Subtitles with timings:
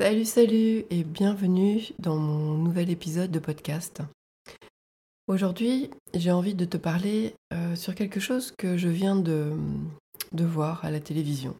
[0.00, 4.00] Salut, salut et bienvenue dans mon nouvel épisode de podcast.
[5.26, 9.56] Aujourd'hui, j'ai envie de te parler euh, sur quelque chose que je viens de,
[10.32, 11.56] voir à la télévision.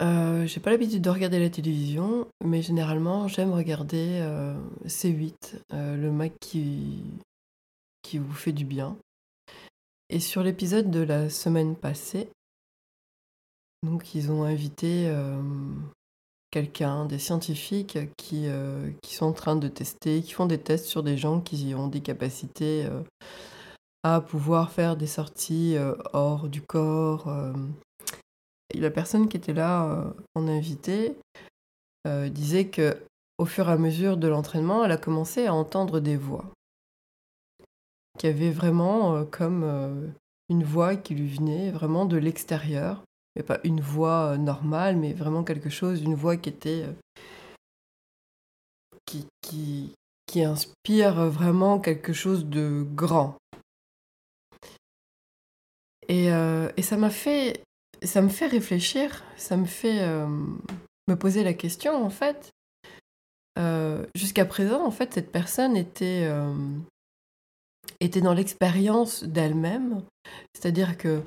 [0.00, 4.56] Euh, j'ai pas l'habitude de regarder la télévision, mais généralement j'aime regarder euh,
[4.86, 7.04] C8, euh, le Mac qui
[8.14, 8.96] vous fait du bien.
[10.08, 12.30] Et sur l'épisode de la semaine passée,
[13.84, 15.40] donc ils ont invité euh,
[16.50, 20.86] quelqu'un, des scientifiques qui, euh, qui sont en train de tester, qui font des tests
[20.86, 23.02] sur des gens qui ont des capacités euh,
[24.02, 25.76] à pouvoir faire des sorties
[26.12, 27.32] hors du corps.
[28.74, 31.16] Et la personne qui était là en invité
[32.26, 32.98] disait que
[33.38, 36.44] au fur et à mesure de l'entraînement, elle a commencé à entendre des voix.
[38.18, 40.12] Qui avaient vraiment comme
[40.50, 43.02] une voix qui lui venait vraiment de l'extérieur
[43.36, 46.84] mais pas une voix euh, normale, mais vraiment quelque chose, une voix qui était.
[46.84, 46.92] euh,
[49.06, 49.94] qui, qui,
[50.26, 53.36] qui inspire vraiment quelque chose de grand.
[56.08, 57.62] Et, euh, et ça m'a fait.
[58.02, 60.06] Ça me fait réfléchir, ça me fait
[61.08, 62.50] me poser la question en fait.
[64.14, 66.28] Jusqu'à présent, en fait, cette personne était,
[68.00, 70.02] était dans l'expérience d'elle-même,
[70.52, 71.22] c'est-à-dire que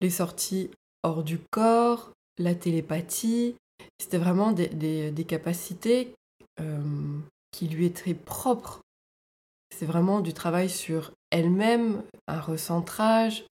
[0.00, 0.70] les sorties
[1.02, 3.56] hors du corps, la télépathie.
[4.00, 6.14] C'était vraiment des, capacités
[6.60, 7.18] euh,
[7.50, 8.80] qui lui étaient propres.
[9.70, 13.44] C'est vraiment du travail sur elle-même, un recentrage,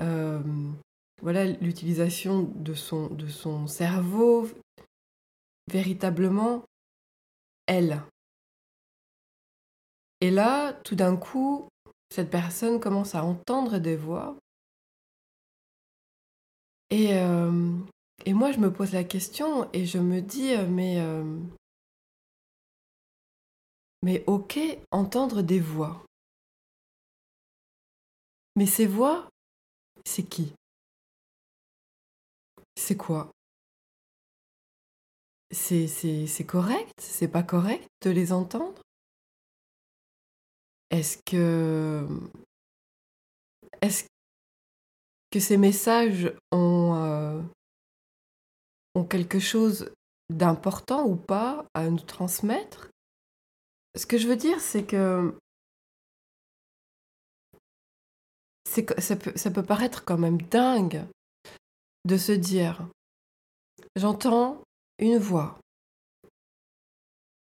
[0.00, 0.40] euh,
[1.20, 4.48] voilà l'utilisation de son, de son cerveau,
[5.70, 6.64] véritablement
[7.66, 8.02] elle.
[10.20, 11.68] Et là, tout d'un coup,
[12.10, 14.36] cette personne commence à entendre des voix
[16.92, 17.72] et, euh,
[18.26, 21.24] et moi, je me pose la question et je me dis, euh, mais, euh,
[24.02, 24.58] mais ok,
[24.90, 26.04] entendre des voix.
[28.56, 29.30] Mais ces voix,
[30.04, 30.52] c'est qui?
[32.76, 33.30] C'est quoi?
[35.50, 36.92] C'est correct?
[37.00, 38.82] C'est pas correct de les entendre?
[40.90, 42.06] Est-ce que...
[43.80, 44.11] Est-ce
[45.32, 47.40] que ces messages ont, euh,
[48.94, 49.90] ont quelque chose
[50.30, 52.90] d'important ou pas à nous transmettre.
[53.96, 55.34] Ce que je veux dire, c'est que,
[58.98, 61.04] ça, peut, paraître quand même dingue
[62.04, 62.86] de se dire,
[63.96, 64.62] j'entends
[64.98, 65.58] une voix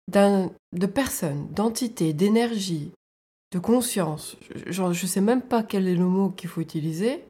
[0.09, 2.91] de personnes, d'entités, d'énergie,
[3.53, 4.37] de conscience,
[4.67, 7.25] je ne sais même pas quel est le mot qu'il faut utiliser,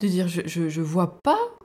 [0.00, 1.58] de dire je, je, vois pas,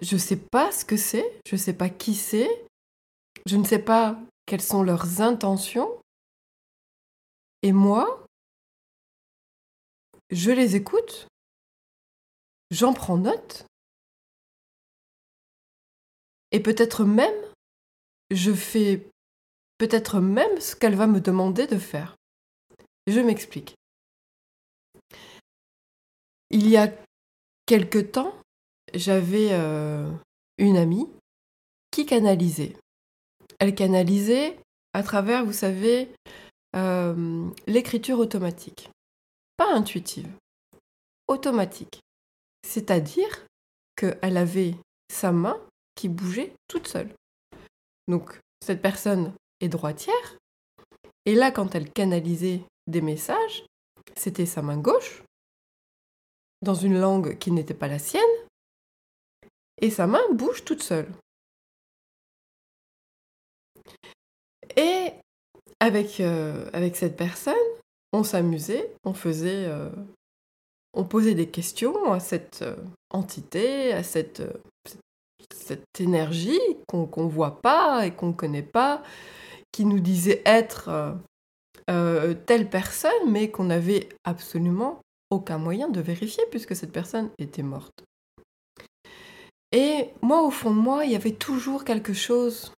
[0.00, 2.66] je sais pas ce que c'est, je sais pas qui c'est,
[3.46, 5.90] je ne sais pas quelles sont leurs intentions,
[7.62, 8.26] et moi,
[10.30, 11.28] je les écoute,
[12.70, 13.66] j'en prends note,
[16.50, 17.34] et peut-être même,
[18.30, 19.08] je fais
[19.78, 22.16] peut-être même ce qu'elle va me demander de faire.
[23.06, 23.74] Je m'explique.
[26.52, 26.92] Il y a
[27.64, 28.34] quelque temps,
[28.92, 30.10] j'avais euh,
[30.58, 31.08] une amie
[31.90, 32.76] qui canalisait.
[33.58, 34.58] Elle canalisait
[34.92, 36.10] à travers, vous savez,
[36.76, 38.90] euh, l'écriture automatique.
[39.56, 40.28] Pas intuitive,
[41.26, 42.00] automatique.
[42.68, 43.46] C'est-à-dire
[43.96, 44.74] qu'elle avait
[45.10, 45.58] sa main
[45.94, 47.14] qui bougeait toute seule.
[48.08, 50.36] Donc, cette personne est droitière.
[51.24, 53.64] Et là, quand elle canalisait des messages,
[54.16, 55.22] c'était sa main gauche
[56.62, 58.22] dans une langue qui n'était pas la sienne,
[59.80, 61.08] et sa main bouge toute seule.
[64.76, 65.12] Et
[65.80, 67.54] avec, euh, cette personne,
[68.12, 69.90] on s'amusait, on faisait, euh,
[70.94, 72.76] on posait des questions à cette euh,
[73.10, 74.42] entité, à cette,
[75.98, 79.02] énergie qu'on qu'on voit pas et qu'on connaît pas,
[79.70, 81.16] qui nous disait être
[82.46, 85.00] telle personne, mais qu'on n'avait absolument
[85.32, 88.04] aucun moyen de vérifier puisque cette personne était morte.
[89.72, 92.72] Et moi, au fond de moi, il y avait toujours quelque chose.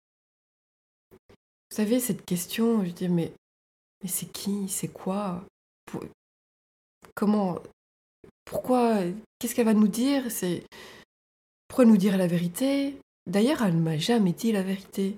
[1.11, 3.33] Vous savez, cette question, je dis, mais,
[4.03, 4.69] mais c'est qui?
[4.69, 5.43] C'est quoi?
[7.15, 7.57] Comment
[8.45, 8.99] Pourquoi?
[9.39, 10.29] Qu'est-ce qu'elle va nous dire?
[10.29, 10.63] C'est
[11.67, 12.95] Pourquoi nous dire la vérité?
[13.25, 15.17] D'ailleurs, elle ne m'a jamais dit la vérité.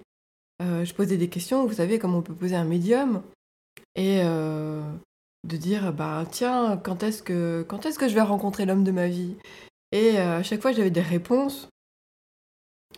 [0.62, 3.22] Euh, je posais des questions, vous savez, comme on peut poser un médium,
[3.96, 4.82] et euh,
[5.46, 8.92] de dire, bah tiens, quand est-ce que, quand est-ce que je vais rencontrer l'homme de
[8.92, 9.36] ma vie?
[9.92, 11.70] Et euh, à chaque fois, j'avais des réponses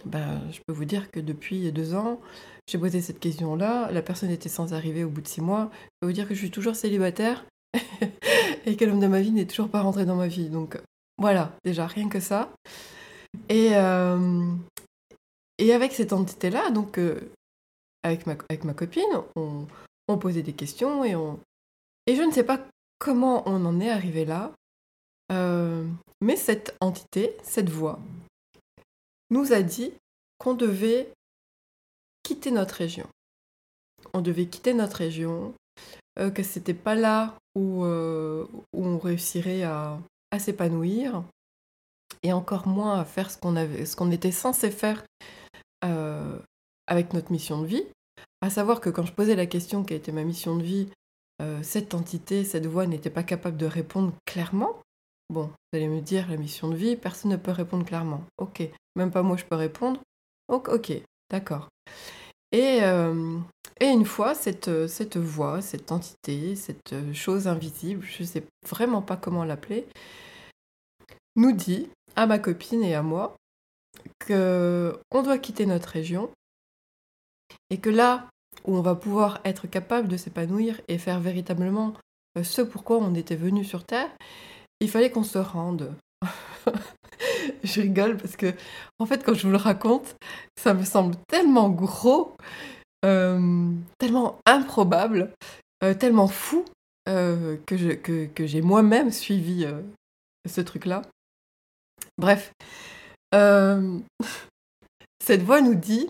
[0.05, 2.19] ben, je peux vous dire que depuis deux ans,
[2.67, 3.91] j'ai posé cette question-là.
[3.91, 5.69] La personne était sans arriver au bout de six mois.
[5.73, 7.45] Je peux vous dire que je suis toujours célibataire
[8.65, 10.49] et que l'homme de ma vie n'est toujours pas rentré dans ma vie.
[10.49, 10.79] Donc
[11.17, 12.51] voilà, déjà rien que ça.
[13.49, 14.53] Et, euh,
[15.57, 17.19] et avec cette entité-là, donc euh,
[18.03, 19.03] avec, ma, avec ma copine,
[19.35, 19.65] on,
[20.07, 21.39] on posait des questions et on.
[22.07, 22.59] Et je ne sais pas
[22.99, 24.51] comment on en est arrivé là,
[25.31, 25.85] euh,
[26.21, 27.99] mais cette entité, cette voix,
[29.29, 29.93] nous a dit
[30.37, 31.09] qu'on devait
[32.23, 33.07] quitter notre région.
[34.13, 35.53] On devait quitter notre région,
[36.19, 39.99] euh, que c'était pas là où, euh, on réussirait à,
[40.39, 41.23] s'épanouir,
[42.21, 45.03] et encore moins à faire ce qu'on ce qu'on était censé faire
[45.83, 46.39] euh,
[46.85, 47.83] avec notre mission de vie.
[48.41, 50.89] À savoir que quand je posais la question quelle était ma mission de vie,
[51.41, 54.79] euh, cette entité, cette voix n'était pas capable de répondre clairement.
[55.29, 58.23] Bon, vous allez me dire la mission de vie, personne ne peut répondre clairement.
[58.37, 58.63] Ok,
[58.95, 59.99] même pas moi je peux répondre.
[60.47, 60.93] Ok,
[61.29, 61.67] d'accord.
[62.53, 63.37] Et, euh,
[63.81, 69.17] une fois, cette, cette voix, cette entité, cette chose invisible, je ne sais vraiment pas
[69.17, 69.85] comment l'appeler,
[71.35, 73.35] nous dit à ma copine et à moi
[74.19, 76.31] que on doit quitter notre région
[77.69, 78.27] et que là
[78.65, 81.93] où on va pouvoir être capable de s'épanouir et faire véritablement
[82.37, 84.09] euh, ce pourquoi on était venu sur Terre,
[84.79, 85.93] il fallait qu'on se rende.
[87.63, 88.53] je rigole parce que,
[88.99, 90.15] en fait, quand je vous le raconte,
[90.55, 92.35] ça me semble tellement gros,
[93.05, 95.31] euh, tellement improbable,
[95.83, 96.65] euh, tellement fou
[97.05, 99.65] que, j'ai moi-même suivi
[100.45, 101.03] ce truc-là.
[102.17, 102.51] Bref,
[105.23, 106.09] cette voix nous dit,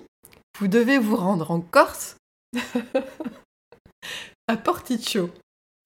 [0.60, 2.18] vous devez vous rendre en Corse
[4.48, 5.30] à Porticcio.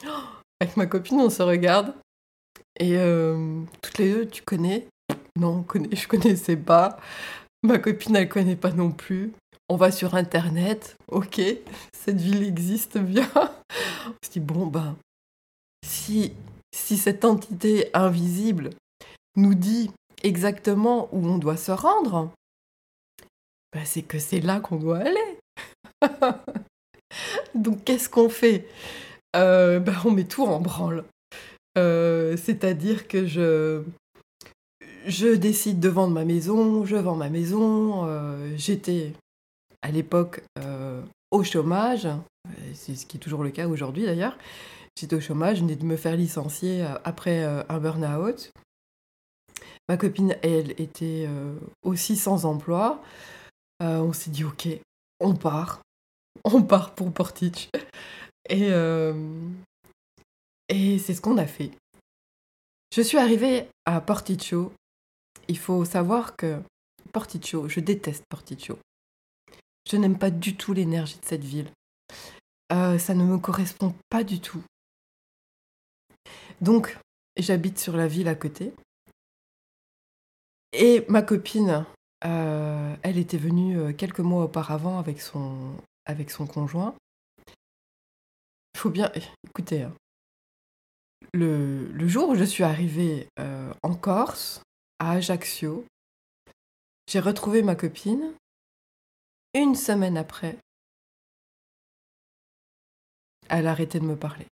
[0.59, 1.93] Avec ma copine, on se regarde.
[2.79, 4.87] Et euh, toutes les deux, tu connais?
[5.37, 6.99] Non, on connaît, je connaissais pas.
[7.63, 9.33] Ma copine, elle connaît pas non plus.
[9.69, 10.97] On va sur Internet.
[11.07, 11.41] Ok,
[11.93, 13.29] cette ville existe bien.
[13.35, 14.95] On se dit, bon, ben,
[15.85, 16.33] si,
[16.75, 18.71] si cette entité invisible
[19.35, 19.91] nous dit
[20.23, 22.31] exactement où on doit se rendre,
[23.73, 25.39] ben, c'est que c'est là qu'on doit aller.
[27.55, 28.67] Donc qu'est-ce qu'on fait?
[29.35, 31.03] Euh, ben, On met tout en branle.
[31.77, 33.83] Euh, C'est-à-dire que je,
[35.05, 38.05] je décide de vendre ma maison, je vends ma maison.
[38.07, 39.13] euh, J'étais
[39.81, 40.41] à l'époque
[41.31, 42.07] au chômage,
[42.73, 44.37] c'est ce qui est toujours le cas aujourd'hui d'ailleurs.
[44.99, 48.51] J'étais au chômage, je venais de me faire licencier après un burn-out.
[49.89, 51.27] Ma copine, elle, était
[51.81, 53.01] aussi sans emploi.
[53.79, 54.67] On s'est dit, ok,
[55.19, 55.81] on part.
[56.43, 57.69] On part pour Portich.
[58.49, 59.13] Et, euh,
[60.69, 61.71] et c'est ce qu'on a fait.
[62.93, 64.73] Je suis arrivée à Porticcio.
[65.47, 66.61] Il faut savoir que
[67.13, 68.77] Porticcio, je déteste Porticcio.
[69.89, 71.71] Je n'aime pas du tout l'énergie de cette ville.
[72.71, 74.63] Euh, ça ne me correspond pas du tout.
[76.61, 76.97] Donc,
[77.37, 78.73] j'habite sur la ville à côté.
[80.73, 81.85] Et ma copine,
[82.25, 85.75] euh, elle était venue quelques mois auparavant avec son,
[86.11, 86.95] avec son conjoint.
[88.75, 89.11] Il faut bien...
[89.47, 89.95] Écoutez, hein.
[91.33, 94.61] le, jour où je suis arrivée euh, en Corse,
[94.99, 95.85] à Ajaccio,
[97.07, 98.33] j'ai retrouvé ma copine.
[99.53, 100.57] Une semaine après,
[103.49, 104.45] elle a arrêté de me parler.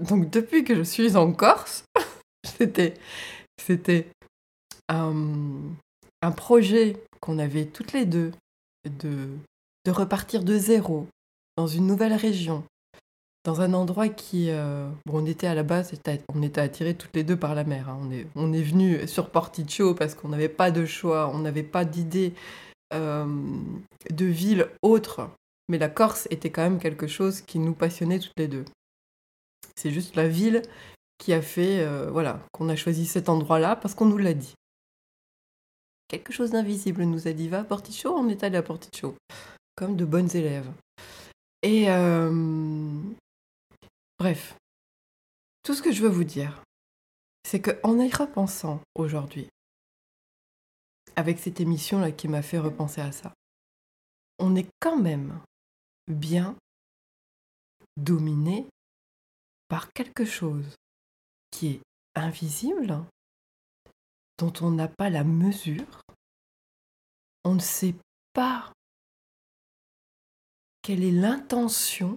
[0.00, 1.84] Donc depuis que je suis en Corse,
[2.44, 4.10] c'était
[4.88, 5.72] un,
[6.22, 8.32] un projet qu'on avait toutes les deux
[8.84, 9.30] de,
[9.86, 11.06] de repartir de zéro
[11.56, 12.64] dans une nouvelle région,
[13.44, 14.50] dans un endroit qui...
[14.50, 15.92] euh, bon, on était à la base,
[16.34, 17.88] on était attirés toutes les deux par la mer.
[17.88, 17.98] hein.
[18.02, 21.84] On est, on venu sur Porticcio parce qu'on n'avait pas de choix, on n'avait pas
[21.84, 22.34] d'idée
[22.92, 23.26] euh,
[24.10, 25.30] de ville autre.
[25.68, 28.64] Mais la Corse était quand même quelque chose qui nous passionnait toutes les deux.
[29.76, 30.62] C'est juste la ville
[31.18, 34.54] qui a fait, euh, voilà, qu'on a choisi cet endroit-là parce qu'on nous l'a dit.
[36.08, 37.64] Quelque chose d'invisible nous a dit va à
[38.16, 39.16] on est allé à Porticcio,
[39.76, 40.70] comme de bonnes élèves.
[41.62, 43.02] Et euh,
[44.18, 44.56] bref,
[45.62, 46.62] tout ce que je veux vous dire,
[47.44, 49.48] c'est qu'en y repensant aujourd'hui,
[51.14, 53.32] avec cette émission-là qui m'a fait repenser à ça,
[54.38, 55.40] on est quand même
[56.08, 56.56] bien
[57.96, 58.66] dominé
[59.68, 60.74] par quelque chose
[61.50, 61.80] qui est
[62.14, 63.04] invisible,
[64.38, 66.02] dont on n'a pas la mesure,
[67.44, 67.94] on ne sait
[68.34, 68.72] pas
[70.86, 72.16] quelle est l'intention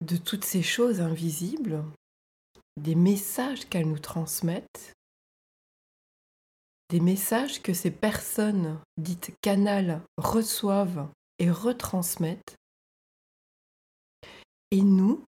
[0.00, 1.84] de toutes ces choses invisibles,
[2.76, 4.94] des messages qu'elles nous transmettent.
[6.88, 11.08] des messages que ces personnes dites canal reçoivent
[11.38, 12.56] et retransmettent.
[14.72, 15.24] Et nous,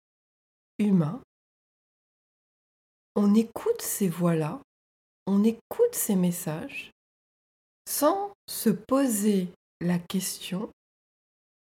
[0.78, 1.20] humains,
[3.16, 4.62] on écoute ces voix-là,
[5.26, 6.92] on écoute ces messages
[7.90, 9.50] sans se poser
[9.82, 10.72] la question.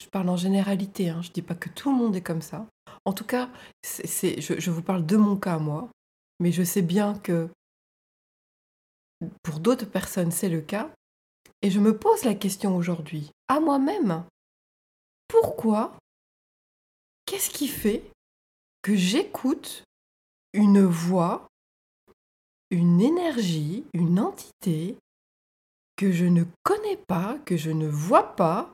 [0.01, 2.42] Je parle en généralité, hein, je ne dis pas que tout le monde est comme
[2.42, 2.66] ça.
[3.06, 3.50] En tout cas,
[3.84, 5.89] je vous parle de mon cas, moi,
[6.39, 7.50] mais je sais bien que
[9.44, 10.89] pour d'autres personnes, c'est le cas.
[11.62, 14.24] Et je me pose la question aujourd'hui, à moi-même,
[15.28, 15.98] pourquoi
[17.25, 18.04] Qu'est-ce qui fait
[18.82, 19.84] que j'écoute
[20.54, 21.48] une voix,
[22.72, 24.96] une énergie, une entité
[26.00, 28.72] que je ne connais pas, que je ne vois pas,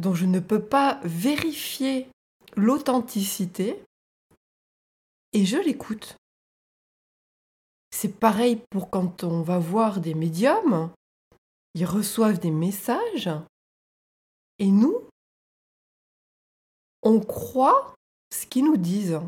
[0.00, 2.06] dont je ne peux pas vérifier
[2.54, 3.82] l'authenticité,
[5.32, 6.14] et je l'écoute.
[7.90, 10.92] C'est pareil pour quand on va voir des médiums,
[11.74, 13.30] ils reçoivent des messages,
[14.60, 15.08] et nous,
[17.02, 17.96] on croit
[18.32, 19.20] ce qu'ils nous disent.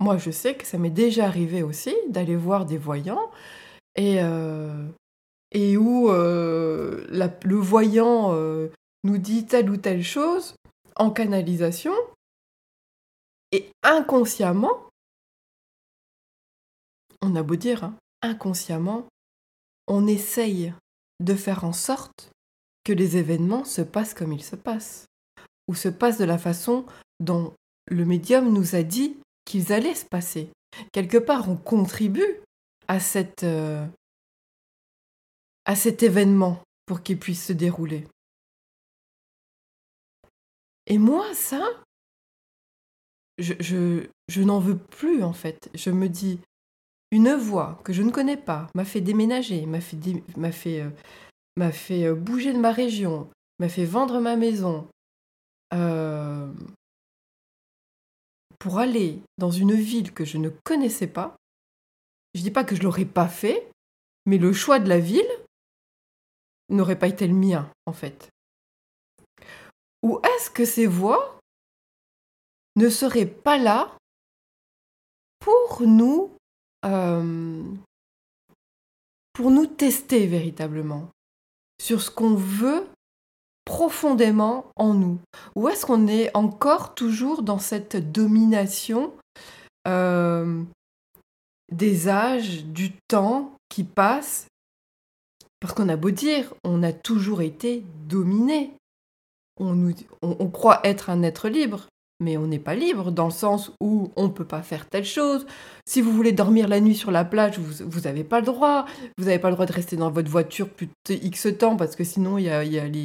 [0.00, 3.30] Moi, je sais que ça m'est déjà arrivé aussi d'aller voir des voyants
[3.94, 4.88] et, euh,
[5.52, 8.68] et où euh, le voyant euh,
[9.04, 10.54] nous dit telle ou telle chose
[10.96, 11.94] en canalisation
[13.52, 14.88] et inconsciemment,
[17.22, 19.06] on a beau dire, hein, inconsciemment,
[19.86, 20.74] on essaye
[21.20, 22.30] de faire en sorte
[22.84, 25.06] que les événements se passent comme ils se passent,
[25.66, 26.84] ou se passent de la façon
[27.20, 27.54] dont
[27.90, 30.50] le médium nous a dit qu'ils allaient se passer.
[30.92, 32.40] Quelque part, on contribue
[32.86, 33.86] à, cette, euh,
[35.68, 38.08] à cet événement pour qu'il puisse se dérouler.
[40.86, 41.62] Et moi, ça,
[43.36, 43.52] je,
[44.28, 45.70] je, n'en veux plus en fait.
[45.74, 46.40] Je me dis,
[47.10, 49.98] une voix que je ne connais pas m'a fait déménager, m'a fait,
[50.38, 50.90] m'a fait, euh,
[51.58, 54.88] m'a fait euh, bouger de ma région, m'a fait vendre ma maison,
[55.74, 56.50] euh,
[58.58, 61.36] pour aller dans une ville que je ne connaissais pas,
[62.34, 63.70] je dis pas que je l'aurais pas fait,
[64.24, 65.28] mais le choix de la ville
[66.68, 68.30] n'aurait pas été le mien, en fait.
[70.02, 71.40] Ou est-ce que ces voix
[72.76, 73.96] ne seraient pas là
[75.40, 76.30] pour nous
[76.84, 77.64] euh,
[79.32, 81.10] pour nous tester véritablement
[81.80, 82.88] sur ce qu'on veut
[83.64, 85.18] profondément en nous?
[85.56, 89.12] Ou est-ce qu'on est encore toujours dans cette domination
[89.86, 90.62] euh,
[91.72, 94.46] des âges, du temps qui passe
[95.60, 98.72] Parce qu'on a beau dire, on a toujours été dominé.
[99.60, 101.88] On, croit être un être libre,
[102.20, 105.04] mais on n'est pas libre dans le sens où on ne peut pas faire telle
[105.04, 105.46] chose.
[105.84, 108.86] Si vous voulez dormir la nuit sur la plage, vous n'avez pas le droit.
[109.18, 111.96] Vous n'avez pas le droit de rester dans votre voiture plus de X temps parce
[111.96, 112.62] que sinon il y a,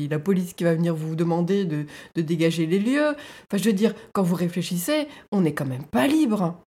[0.07, 3.15] la police qui va venir vous demander de, de, dégager les lieux.
[3.15, 6.62] Enfin, je veux dire, quand vous réfléchissez, on n'est quand même pas libre.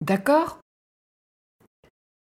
[0.00, 0.60] D'accord?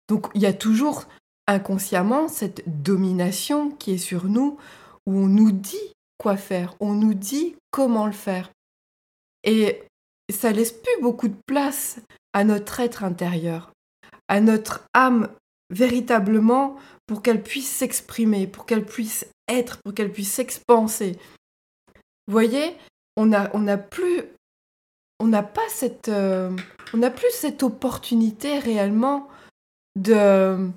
[0.09, 1.05] Donc il y a toujours
[1.47, 4.57] inconsciemment cette domination qui est sur nous
[5.05, 8.51] où on nous dit quoi faire, on nous dit comment le faire.
[9.43, 9.83] Et
[10.29, 11.99] ça laisse plus beaucoup de place
[12.33, 13.71] à notre être intérieur,
[14.27, 15.29] à notre âme
[15.69, 16.75] véritablement
[17.05, 21.17] pour qu'elle puisse s'exprimer, pour qu'elle puisse être, pour qu'elle puisse s'expanser.
[22.27, 22.75] Vous voyez,
[23.15, 24.23] on n'a a plus,
[25.69, 26.55] cette, euh,
[26.93, 29.29] on n'a plus cette opportunité réellement
[29.95, 30.69] de,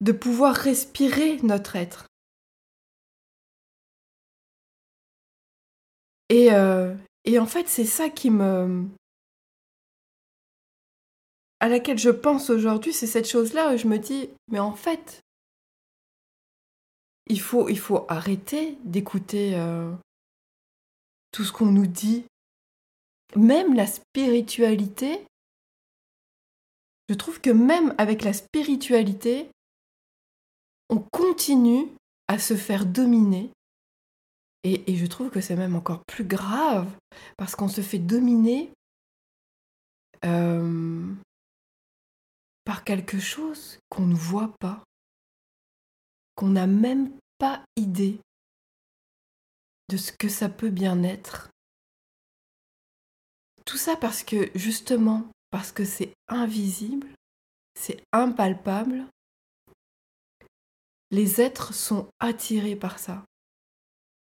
[0.00, 2.06] de pouvoir respirer notre être.
[6.28, 8.86] Et, euh, et en fait, c'est ça qui me...
[11.60, 15.20] à laquelle je pense aujourd'hui, c'est cette chose-là où je me dis, mais en fait,
[17.26, 19.92] il faut, il faut arrêter d'écouter euh,
[21.32, 22.24] tout ce qu'on nous dit.
[23.36, 25.24] Même la spiritualité,
[27.08, 29.50] je trouve que même avec la spiritualité,
[30.88, 31.88] on continue
[32.28, 33.50] à se faire dominer
[34.64, 36.90] et, je trouve que c'est même encore plus grave
[37.36, 38.72] parce qu'on se fait dominer
[40.24, 41.14] euh,
[42.64, 44.82] par quelque chose qu'on ne voit pas,
[46.34, 48.20] qu'on n'a même pas idée
[49.88, 51.48] de ce que ça peut bien être.
[53.64, 57.06] Tout ça parce que justement, parce que c'est invisible,
[57.74, 59.06] c'est impalpable,
[61.10, 63.24] les êtres sont attirés par ça.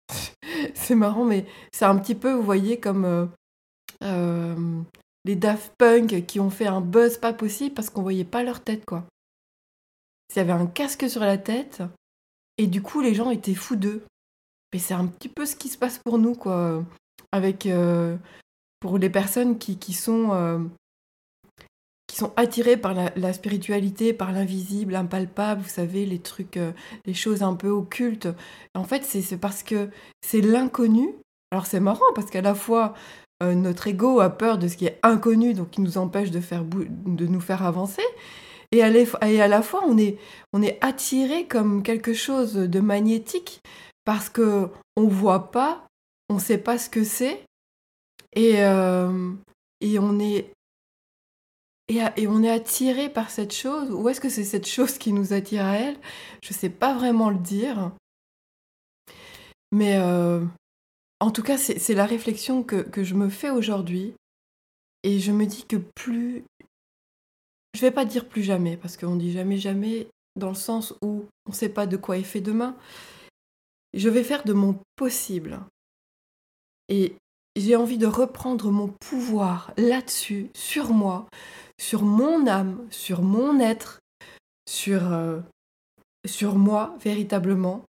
[0.74, 3.26] c'est marrant, mais c'est un petit peu, vous voyez, comme euh,
[4.04, 4.82] euh,
[5.26, 8.62] les Daft Punk qui ont fait un buzz pas possible parce qu'on voyait pas leur
[8.62, 9.06] tête, quoi.
[10.30, 11.84] s'il y avait un casque sur la tête,
[12.58, 14.04] et du coup les gens étaient fous d'eux.
[14.74, 16.84] Mais c'est un petit peu ce qui se passe pour nous, quoi.
[17.32, 18.18] Avec euh,
[18.80, 20.68] pour les personnes qui, sont
[22.16, 26.72] sont attirées par la, spiritualité, par l'invisible, impalpable, vous savez, les trucs, euh,
[27.06, 28.28] les choses un peu occultes.
[28.76, 29.90] En fait, c'est parce que
[30.22, 31.16] c'est l'inconnu.
[31.52, 32.94] Alors c'est marrant parce qu'à la fois
[33.42, 36.64] notre ego a peur de ce qui est inconnu, donc qui nous empêche de, faire
[36.64, 38.02] de nous faire avancer.
[38.72, 38.90] Et à,
[39.28, 40.18] et à la fois, on est,
[40.52, 43.62] on est attiré comme quelque chose de magnétique
[44.04, 45.86] parce que on voit pas,
[46.30, 47.42] on sait pas ce que c'est,
[48.36, 49.32] et, euh,
[49.80, 50.52] et on est
[51.90, 53.92] et, on est attiré par cette chose.
[53.92, 55.98] Ou est-ce que c'est cette chose qui nous attire à elle?
[56.42, 57.92] Je sais pas vraiment le dire.
[59.72, 60.44] Mais euh,
[61.20, 64.14] en tout cas, c'est la réflexion que, que je me fais aujourd'hui.
[65.04, 66.46] Et je me dis que plus
[67.74, 71.26] je vais pas dire plus jamais, parce qu'on dit jamais jamais dans le sens où
[71.46, 72.76] on ne sait pas de quoi est fait demain.
[73.94, 75.60] Je vais faire de mon possible.
[76.90, 77.16] Et
[77.56, 81.28] j'ai envie de reprendre mon pouvoir là-dessus, sur moi,
[81.84, 84.00] sur mon âme, sur mon être,
[84.66, 85.42] sur, euh,
[86.26, 87.84] sur moi véritablement.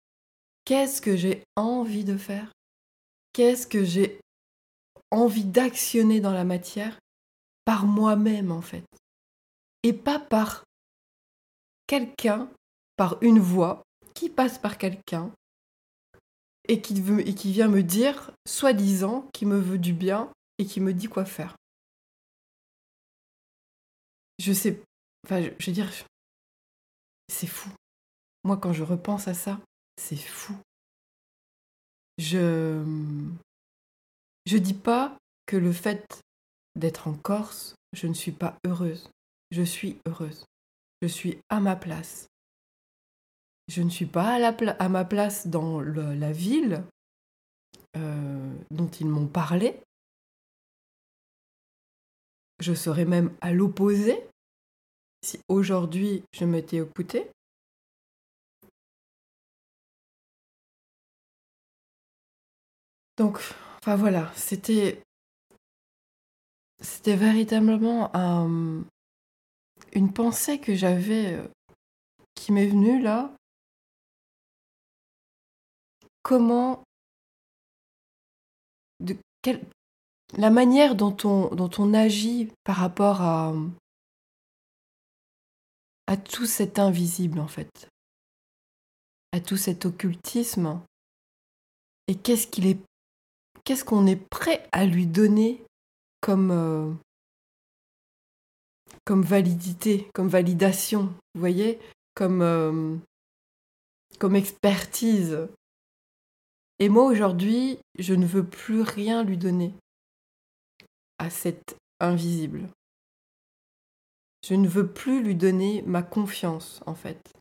[0.66, 2.52] Qu'est-ce que j'ai envie de faire?
[3.34, 4.20] Qu'est-ce que j'ai
[5.12, 6.98] envie d'actionner dans la matière
[7.66, 8.84] par moi-même en fait?
[9.84, 10.64] Et pas par
[11.86, 12.50] quelqu'un,
[12.98, 13.84] par une voix
[14.16, 15.32] qui passe par quelqu'un
[16.68, 20.66] et qui, veut, et qui vient me dire, soi-disant, qui me veut du bien et
[20.66, 21.56] qui me dit quoi faire.
[24.44, 24.82] Je sais,
[25.26, 25.90] enfin, je, veux dire,
[27.30, 27.70] c'est fou.
[28.44, 29.60] Moi, quand je repense à ça,
[29.98, 30.54] c'est fou.
[32.18, 32.84] Je.
[34.46, 36.20] Je dis pas que le fait
[36.76, 39.10] d'être en Corse, je ne suis pas heureuse
[39.54, 40.46] je suis heureuse.
[41.02, 42.28] Je suis à ma place.
[43.68, 46.84] Je ne suis pas à, ma place dans la ville
[47.96, 49.80] euh, dont ils m'ont parlé.
[52.60, 54.28] Je serais même à l'opposé
[55.24, 57.32] si aujourd'hui je m'étais écoutée.
[63.18, 63.38] Donc,
[63.80, 65.04] enfin voilà, c'était
[66.82, 68.84] c'était véritablement un,
[69.94, 71.48] une pensée que j'avais euh,
[72.36, 73.32] qui m'est venue là.
[76.24, 76.84] Comment
[80.38, 83.54] la manière dont on, dont on agit par rapport à,
[86.08, 87.90] à tout cet invisible en fait,
[89.32, 90.82] à tout cet occultisme,
[92.08, 92.80] et qu'est-ce qu'il est,
[93.64, 95.64] qu'est-ce qu'on est prêt à lui donner
[96.22, 96.92] comme, euh,
[99.06, 101.80] comme validité, comme validation, vous voyez,
[102.22, 102.98] euh,
[104.20, 105.48] comme expertise.
[106.80, 109.74] Et moi aujourd'hui, je ne veux plus rien lui donner
[111.18, 112.70] à cet invisible.
[114.44, 117.34] Je ne veux plus lui donner ma confiance, en fait.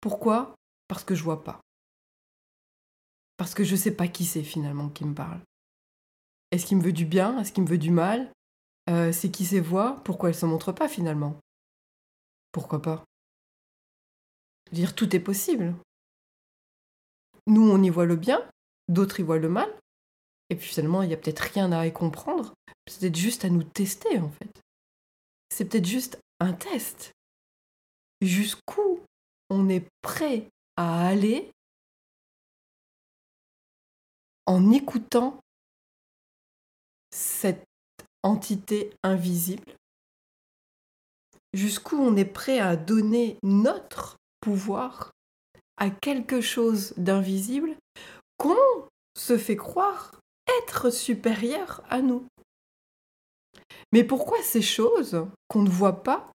[0.00, 0.54] Pourquoi?
[0.88, 1.60] Parce que je vois pas.
[3.38, 5.40] Parce que je sais pas qui c'est finalement qui me parle.
[6.50, 7.38] Est-ce qu'il me veut du bien?
[7.38, 8.30] Est-ce qu'il me veut du mal?
[8.88, 10.00] Euh, c'est qui ces voix?
[10.04, 11.40] Pourquoi elles se montrent pas finalement?
[12.52, 13.04] Pourquoi pas?
[14.72, 15.74] Dire tout est possible.
[17.46, 18.48] Nous, on y voit le bien,
[18.88, 19.72] d'autres y voient le mal,
[20.50, 22.54] et puis finalement, il n'y a peut-être rien à y comprendre.
[22.86, 24.50] C'est peut-être juste à nous tester en fait.
[25.50, 27.12] C'est peut-être juste un test.
[28.20, 29.00] Jusqu'où
[29.50, 31.50] on est prêt à aller
[34.46, 35.40] en écoutant
[37.10, 37.64] cette
[38.22, 39.76] entité invisible?
[41.52, 45.12] Jusqu'où on est prêt à donner notre pouvoir
[45.78, 47.76] à quelque chose d'invisible
[48.38, 50.20] qu'on se fait croire
[50.60, 52.26] être supérieur à nous?
[53.92, 56.30] Mais pourquoi ces choses qu'on ne voit pas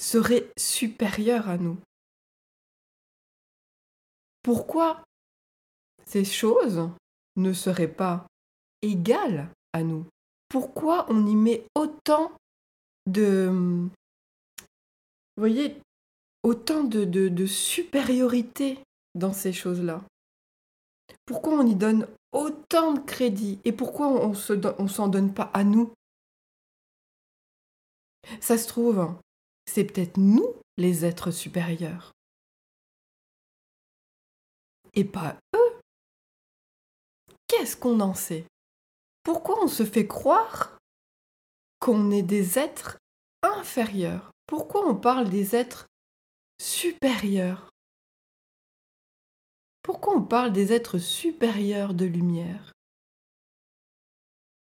[0.00, 1.78] seraient supérieures à nous?
[4.42, 5.02] Pourquoi
[6.06, 6.88] ces choses
[7.36, 8.26] ne seraient pas
[8.82, 10.06] égales à nous?
[10.48, 12.32] Pourquoi on y met autant
[13.06, 13.48] de...
[15.36, 15.76] Vous voyez,
[16.42, 18.78] autant de, de, supériorité
[19.14, 20.02] dans ces choses-là?
[21.26, 23.60] Pourquoi on y donne autant de crédit?
[23.64, 25.92] Et pourquoi on ne s'en donne pas à nous?
[28.40, 29.14] Ça se trouve,
[29.66, 32.12] c'est peut-être nous les êtres supérieurs.
[34.94, 35.80] Et pas eux.
[37.46, 38.44] Qu'est-ce qu'on en sait?
[39.22, 40.78] Pourquoi on se fait croire
[41.80, 42.98] qu'on est des êtres
[43.42, 44.30] inférieurs?
[44.46, 45.86] Pourquoi on parle des êtres
[46.60, 47.70] supérieurs?
[49.82, 52.72] Pourquoi on parle des êtres supérieurs de lumière?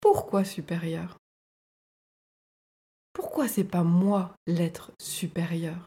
[0.01, 1.20] Pourquoi supérieur
[3.13, 5.87] Pourquoi c'est pas moi l'être supérieur?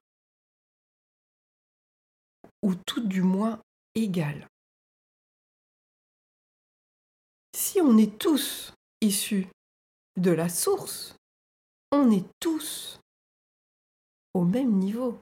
[2.62, 3.62] Ou tout du moins
[3.96, 4.48] égal
[7.56, 9.48] Si on est tous issus
[10.18, 11.16] de la source,
[11.92, 13.00] on est tous
[14.34, 15.20] au même niveau.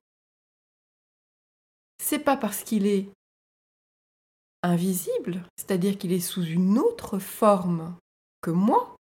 [2.00, 3.10] C'est pas parce qu'il est
[4.64, 7.98] invisible, c'est-à-dire qu'il est sous une autre forme
[8.42, 8.96] que moi,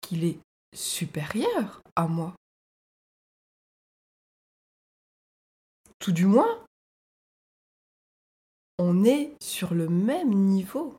[0.00, 0.38] qu'il est
[0.74, 2.34] supérieur à moi.
[5.98, 6.64] Tout du moins,
[8.78, 10.96] on est sur le même niveau.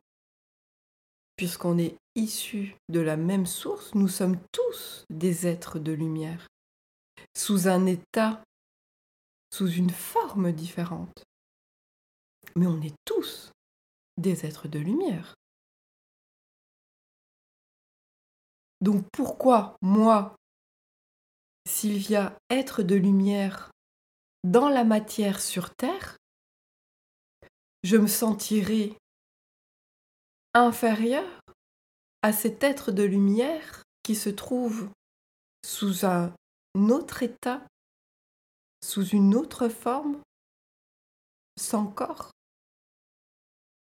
[1.36, 6.46] Puisqu'on est issu de la même source, nous sommes tous des êtres de lumière,
[7.36, 8.44] sous un état,
[9.52, 11.24] sous une forme différente.
[12.54, 13.50] Mais on est tous
[14.18, 15.34] des êtres de lumière.
[18.82, 20.34] Donc pourquoi moi,
[21.68, 23.70] Sylvia, être de lumière
[24.42, 26.16] dans la matière sur Terre,
[27.84, 28.96] je me sentirai
[30.52, 31.40] inférieur
[32.22, 34.90] à cet être de lumière qui se trouve
[35.64, 36.34] sous un
[36.74, 37.64] autre état,
[38.84, 40.20] sous une autre forme,
[41.56, 42.32] sans corps?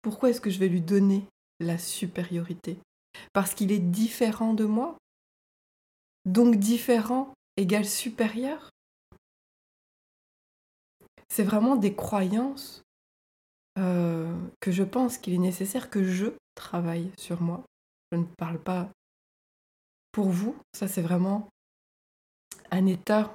[0.03, 1.27] Pourquoi est-ce que je vais lui donner
[1.59, 2.77] la supériorité?
[3.33, 4.97] Parce qu'il est différent de moi
[6.25, 8.71] Donc différent égale supérieur
[11.29, 12.83] C'est vraiment des croyances
[13.77, 17.63] euh, que je pense qu'il est nécessaire que je travaille sur moi.
[18.11, 18.89] Je ne parle pas
[20.13, 21.49] pour vous, ça c'est vraiment
[22.71, 23.33] un état,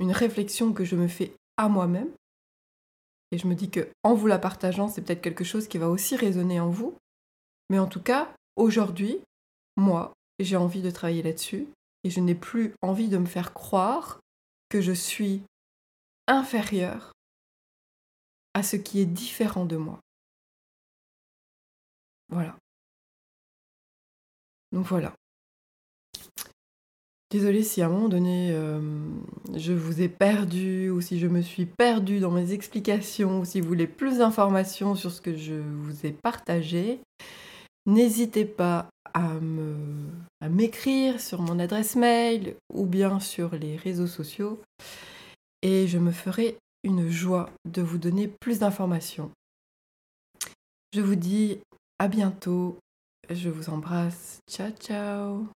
[0.00, 2.10] une réflexion que je me fais à moi-même
[3.32, 5.88] et je me dis que en vous la partageant, c'est peut-être quelque chose qui va
[5.88, 6.96] aussi résonner en vous.
[7.68, 9.20] Mais en tout cas, aujourd'hui,
[9.76, 11.66] moi, j'ai envie de travailler là-dessus
[12.04, 14.20] et je n'ai plus envie de me faire croire
[14.68, 15.42] que je suis
[16.28, 17.12] inférieure
[18.54, 20.00] à ce qui est différent de moi.
[22.28, 22.56] Voilà.
[24.72, 25.14] Donc voilà.
[27.30, 28.80] Désolée si à un moment donné euh,
[29.54, 33.60] je vous ai perdu ou si je me suis perdue dans mes explications ou si
[33.60, 37.00] vous voulez plus d'informations sur ce que je vous ai partagé,
[37.86, 44.60] n'hésitez pas à m'écrire sur mon adresse mail ou bien sur les réseaux sociaux.
[45.62, 49.30] Et je me ferai une joie de vous donner plus d'informations.
[50.92, 51.60] Je vous dis
[51.98, 52.78] à bientôt,
[53.28, 55.46] je vous embrasse, ciao ciao